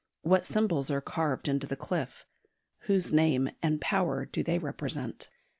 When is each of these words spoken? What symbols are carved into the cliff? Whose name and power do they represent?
What 0.23 0.47
symbols 0.47 0.89
are 0.89 0.99
carved 0.99 1.47
into 1.47 1.67
the 1.67 1.75
cliff? 1.75 2.25
Whose 2.87 3.13
name 3.13 3.51
and 3.61 3.79
power 3.79 4.25
do 4.25 4.41
they 4.41 4.57
represent? 4.57 5.29